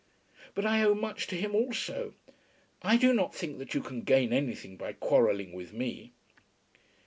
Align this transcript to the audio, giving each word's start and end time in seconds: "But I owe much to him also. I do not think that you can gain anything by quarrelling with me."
"But 0.55 0.65
I 0.65 0.81
owe 0.83 0.95
much 0.95 1.27
to 1.27 1.35
him 1.35 1.53
also. 1.53 2.15
I 2.81 2.97
do 2.97 3.13
not 3.13 3.35
think 3.35 3.59
that 3.59 3.75
you 3.75 3.81
can 3.83 4.01
gain 4.01 4.33
anything 4.33 4.75
by 4.75 4.93
quarrelling 4.93 5.53
with 5.53 5.73
me." 5.73 6.11